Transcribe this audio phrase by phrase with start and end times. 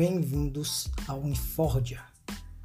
[0.00, 2.00] bem-vindos ao Infordia,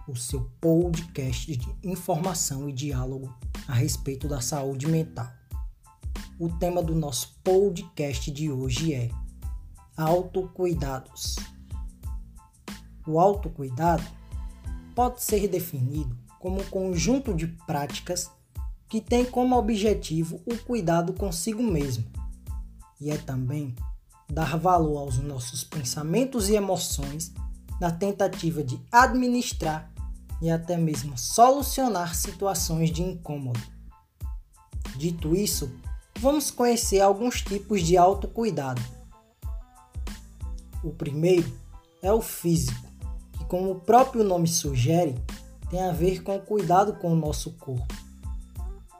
[0.08, 5.28] o seu podcast de informação e diálogo a respeito da saúde mental.
[6.40, 9.10] O tema do nosso podcast de hoje é
[9.98, 11.36] autocuidados.
[13.06, 14.06] O autocuidado
[14.96, 18.32] pode ser definido como um conjunto de práticas
[18.88, 22.06] que tem como objetivo o cuidado consigo mesmo
[23.02, 23.76] e é também
[24.30, 27.32] dar valor aos nossos pensamentos e emoções
[27.80, 29.92] na tentativa de administrar
[30.42, 33.60] e até mesmo solucionar situações de incômodo.
[34.98, 35.72] Dito isso,
[36.20, 38.82] vamos conhecer alguns tipos de autocuidado.
[40.84, 41.52] O primeiro
[42.02, 42.88] é o físico,
[43.34, 45.16] que, como o próprio nome sugere,
[45.70, 47.94] tem a ver com o cuidado com o nosso corpo.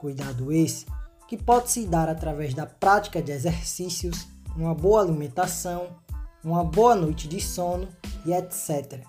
[0.00, 0.84] Cuidado esse
[1.28, 4.26] que pode se dar através da prática de exercícios,
[4.56, 5.88] uma boa alimentação,
[6.42, 7.88] uma boa noite de sono
[8.24, 9.04] e etc.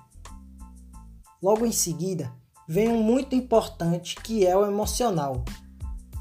[1.42, 2.31] Logo em seguida,
[2.67, 5.45] vem um muito importante que é o emocional.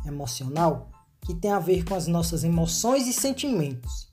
[0.05, 0.91] Emocional
[1.23, 4.13] que tem a ver com as nossas emoções e sentimentos.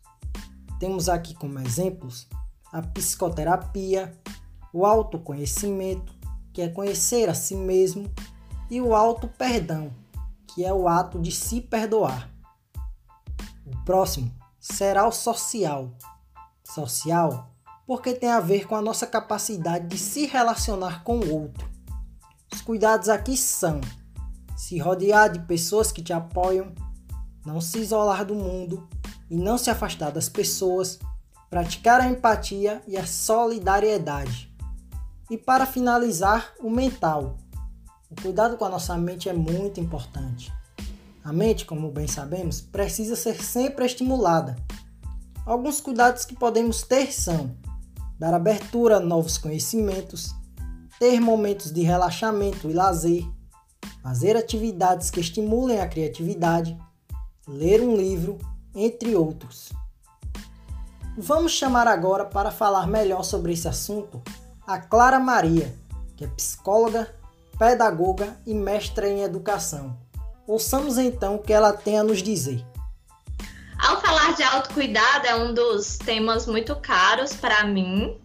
[0.80, 2.28] Temos aqui como exemplos
[2.72, 4.20] a psicoterapia,
[4.74, 6.12] o autoconhecimento,
[6.52, 8.12] que é conhecer a si mesmo,
[8.70, 9.92] e o auto-perdão,
[10.48, 12.32] que é o ato de se perdoar.
[13.64, 14.32] O próximo
[14.64, 15.92] será o social.
[16.64, 17.50] Social
[17.86, 21.70] porque tem a ver com a nossa capacidade de se relacionar com o outro.
[22.52, 23.82] Os cuidados aqui são
[24.56, 26.74] se rodear de pessoas que te apoiam,
[27.46, 28.88] não se isolar do mundo
[29.30, 30.98] e não se afastar das pessoas,
[31.50, 34.50] praticar a empatia e a solidariedade.
[35.30, 37.36] E para finalizar, o mental,
[38.10, 40.54] o cuidado com a nossa mente é muito importante.
[41.24, 44.56] A mente, como bem sabemos, precisa ser sempre estimulada.
[45.46, 47.56] Alguns cuidados que podemos ter são
[48.20, 50.34] dar abertura a novos conhecimentos,
[51.00, 53.26] ter momentos de relaxamento e lazer,
[54.02, 56.78] fazer atividades que estimulem a criatividade,
[57.48, 58.38] ler um livro,
[58.76, 59.72] entre outros.
[61.18, 64.22] Vamos chamar agora para falar melhor sobre esse assunto
[64.66, 65.74] a Clara Maria,
[66.16, 67.14] que é psicóloga
[67.58, 70.03] pedagoga e mestra em educação.
[70.48, 72.64] Ouçamos então o que ela tem a nos dizer.
[73.80, 78.18] Ao falar de autocuidado, é um dos temas muito caros para mim.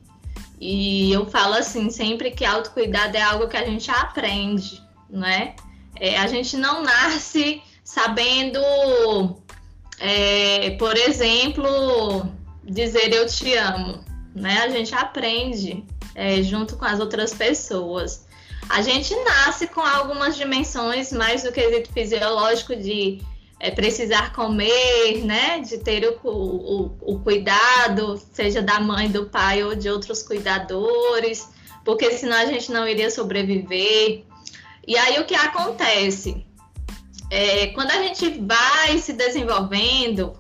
[0.61, 5.55] E eu falo assim sempre que autocuidado é algo que a gente aprende, né?
[5.99, 8.61] É, a gente não nasce sabendo,
[9.99, 12.29] é, por exemplo,
[12.65, 14.05] dizer eu te amo,
[14.35, 14.63] né?
[14.63, 18.27] A gente aprende é, junto com as outras pessoas.
[18.69, 23.23] A gente nasce com algumas dimensões mais do quesito fisiológico de
[23.59, 25.61] é, precisar comer, né?
[25.61, 31.49] De ter o, o, o cuidado, seja da mãe, do pai ou de outros cuidadores,
[31.85, 34.25] porque senão a gente não iria sobreviver.
[34.87, 36.47] E aí o que acontece?
[37.31, 40.39] É, quando a gente vai se desenvolvendo,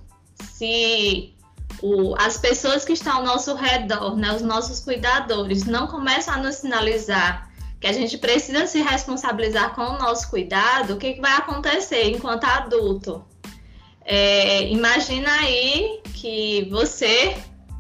[0.53, 1.35] se
[1.83, 6.39] o, as pessoas que estão ao nosso redor, né, os nossos cuidadores, não começam a
[6.39, 7.48] nos sinalizar
[7.81, 12.05] que a gente precisa se responsabilizar com o nosso cuidado, o que, que vai acontecer
[12.11, 13.25] enquanto adulto?
[14.05, 17.37] É, imagina aí que você,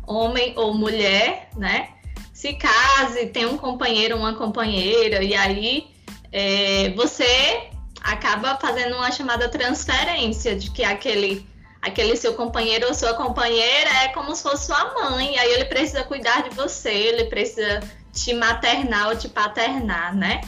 [0.06, 1.88] homem ou mulher, né,
[2.32, 5.88] se case, tem um companheiro ou uma companheira, e aí
[6.30, 7.70] é, você
[8.00, 11.46] acaba fazendo uma chamada transferência de que aquele
[11.80, 16.02] aquele seu companheiro ou sua companheira é como se fosse sua mãe, aí ele precisa
[16.04, 17.80] cuidar de você, ele precisa
[18.18, 20.40] te maternar ou te paternar, né?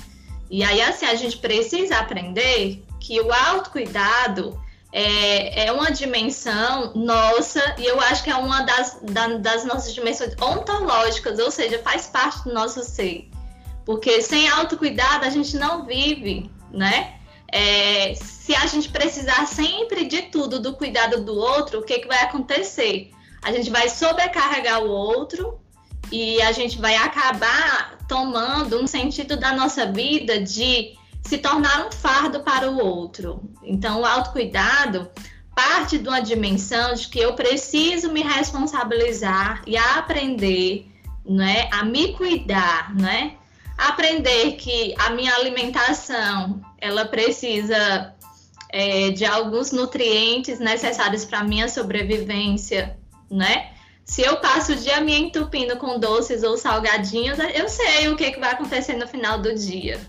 [0.50, 4.60] E aí, assim, a gente precisa aprender que o autocuidado
[4.92, 9.94] é, é uma dimensão nossa, e eu acho que é uma das, da, das nossas
[9.94, 13.30] dimensões ontológicas, ou seja, faz parte do nosso ser.
[13.84, 17.14] Porque sem autocuidado a gente não vive, né?
[17.52, 22.06] É, se a gente precisar sempre de tudo, do cuidado do outro, o que, que
[22.06, 23.10] vai acontecer?
[23.42, 25.60] A gente vai sobrecarregar o outro
[26.10, 31.92] e a gente vai acabar tomando um sentido da nossa vida de se tornar um
[31.92, 33.42] fardo para o outro.
[33.62, 35.10] Então, o autocuidado
[35.54, 40.86] parte de uma dimensão de que eu preciso me responsabilizar e aprender,
[41.24, 43.34] né, a me cuidar, né?
[43.76, 48.14] Aprender que a minha alimentação ela precisa
[48.70, 52.98] é, de alguns nutrientes necessários para minha sobrevivência,
[53.30, 53.69] né?
[54.10, 58.32] Se eu passo o dia me entupindo com doces ou salgadinhos, eu sei o que,
[58.32, 60.00] que vai acontecer no final do dia.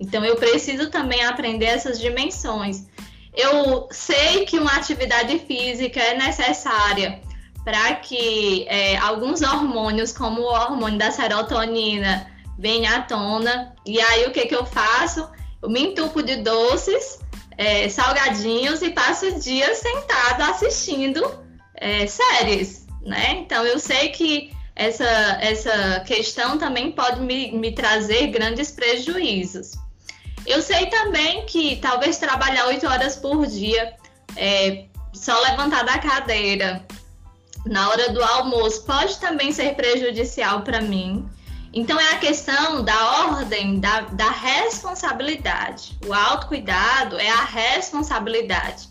[0.00, 2.88] Então eu preciso também aprender essas dimensões.
[3.32, 7.22] Eu sei que uma atividade física é necessária
[7.64, 12.28] para que é, alguns hormônios, como o hormônio da serotonina,
[12.58, 13.72] venham à tona.
[13.86, 15.30] E aí o que, que eu faço?
[15.62, 17.20] Eu me entupo de doces,
[17.56, 21.22] é, salgadinhos e passo o dia sentado assistindo
[21.76, 23.38] é, séries, né?
[23.40, 25.04] Então eu sei que essa,
[25.40, 29.72] essa questão também pode me, me trazer grandes prejuízos.
[30.46, 33.94] Eu sei também que talvez trabalhar oito horas por dia,
[34.36, 36.84] é, só levantar da cadeira
[37.64, 41.28] na hora do almoço, pode também ser prejudicial para mim.
[41.72, 45.96] Então é a questão da ordem, da, da responsabilidade.
[46.06, 48.88] O autocuidado é a responsabilidade.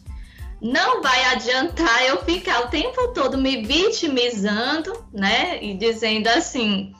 [0.61, 5.57] Não vai adiantar eu ficar o tempo todo me vitimizando, né?
[5.63, 6.93] E dizendo assim,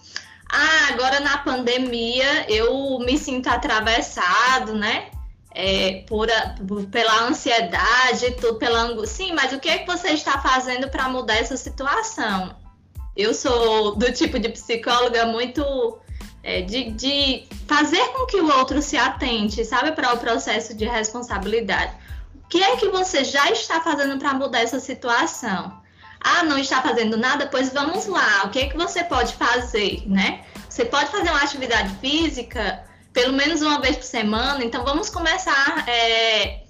[0.51, 5.11] ah, agora na pandemia eu me sinto atravessado, né?
[5.53, 6.27] É, por,
[6.67, 9.27] por, pela ansiedade, tudo, pela angústia.
[9.27, 12.55] Sim, mas o que é que você está fazendo para mudar essa situação?
[13.15, 15.63] Eu sou do tipo de psicóloga muito
[16.43, 20.85] é, de, de fazer com que o outro se atente, sabe, para o processo de
[20.85, 22.00] responsabilidade.
[22.51, 25.81] Que é que você já está fazendo para mudar essa situação?
[26.19, 27.48] Ah, não está fazendo nada?
[27.48, 28.44] Pois vamos lá.
[28.44, 30.44] O que é que você pode fazer, né?
[30.68, 32.83] Você pode fazer uma atividade física
[33.13, 34.65] pelo menos uma vez por semana.
[34.65, 36.63] Então vamos começar é,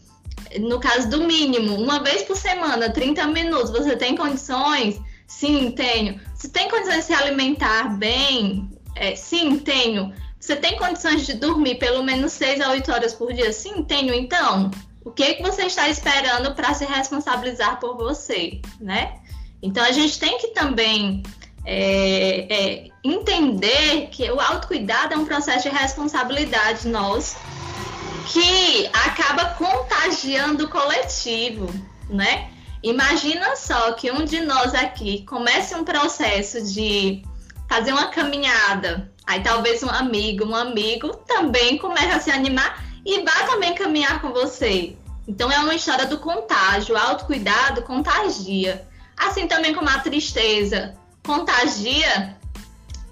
[0.60, 3.72] no caso do mínimo, uma vez por semana, 30 minutos.
[3.72, 5.02] Você tem condições?
[5.26, 6.22] Sim, tenho.
[6.36, 8.70] Você tem condições de se alimentar bem?
[8.96, 10.14] É, sim, tenho.
[10.40, 13.52] Você tem condições de dormir pelo menos 6 a 8 horas por dia?
[13.52, 14.14] Sim, tenho.
[14.14, 14.70] Então,
[15.04, 19.20] o que, é que você está esperando para se responsabilizar por você, né?
[19.62, 21.24] Então a gente tem que também
[21.66, 27.38] é, é, entender que o autocuidado é um processo de responsabilidade nosso
[28.28, 31.68] que acaba contagiando o coletivo,
[32.10, 32.50] né?
[32.84, 37.24] Imagina só que um de nós aqui comece um processo de
[37.70, 43.22] fazer uma caminhada, aí talvez um amigo, um amigo também comece a se animar e
[43.24, 44.96] vá também caminhar com você.
[45.28, 48.88] Então é uma história do contágio, autocuidado contagia.
[49.18, 52.38] Assim também como a tristeza contagia,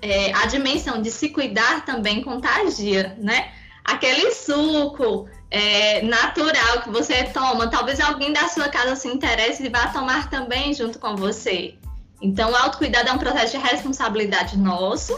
[0.01, 3.51] é, a dimensão de se cuidar também contagia, né?
[3.83, 9.69] Aquele suco é, natural que você toma, talvez alguém da sua casa se interesse e
[9.69, 11.75] vá tomar também junto com você.
[12.21, 15.17] Então, o autocuidado é um processo de responsabilidade nosso,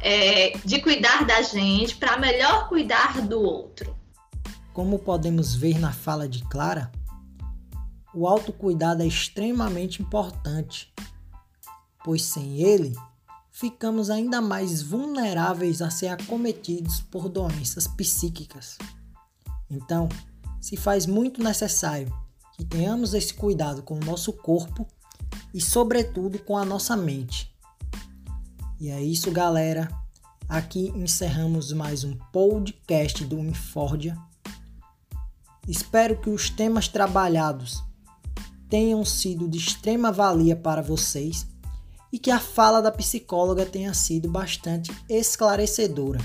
[0.00, 3.93] é, de cuidar da gente para melhor cuidar do outro.
[4.74, 6.90] Como podemos ver na fala de Clara,
[8.12, 10.92] o autocuidado é extremamente importante,
[12.04, 12.92] pois sem ele
[13.52, 18.76] ficamos ainda mais vulneráveis a ser acometidos por doenças psíquicas.
[19.70, 20.08] Então,
[20.60, 22.12] se faz muito necessário
[22.56, 24.88] que tenhamos esse cuidado com o nosso corpo
[25.54, 27.48] e, sobretudo, com a nossa mente.
[28.80, 29.88] E é isso, galera.
[30.48, 34.18] Aqui encerramos mais um podcast do Unifordia.
[35.66, 37.82] Espero que os temas trabalhados
[38.68, 41.46] tenham sido de extrema valia para vocês
[42.12, 46.20] e que a fala da psicóloga tenha sido bastante esclarecedora.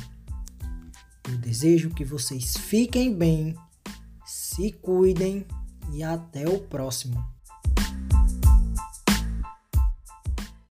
[1.30, 3.56] Eu desejo que vocês fiquem bem,
[4.26, 5.46] se cuidem
[5.94, 7.39] e até o próximo.